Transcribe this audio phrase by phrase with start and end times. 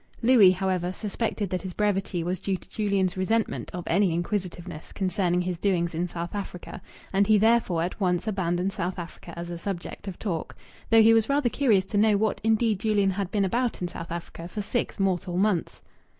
[0.23, 5.41] Louis, however, suspected that his brevity was due to Julian's resentment of any inquisitiveness concerning
[5.41, 6.81] his doings in South Africa;
[7.13, 10.55] and he therefore at once abandoned South Africa as a subject of talk,
[10.89, 14.09] though he was rather curious to know what, indeed, Julian had been about in South
[14.11, 15.83] Africa for six mortal months.